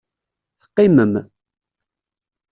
[0.59, 1.13] Teqqimem.